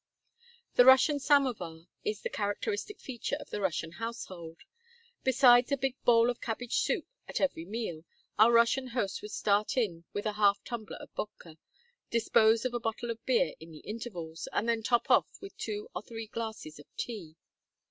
[0.77, 4.57] The Russian samovar is the characteristic feature of the Russian household.
[5.23, 8.03] Besides a big bowl of cabbage soup at every meal,
[8.39, 11.59] our Russian host would start in with a half tumbler of vodka,
[12.09, 15.87] dispose of a bottle of beer in the intervals, and then top off with two
[15.95, 17.35] or three glasses of tea.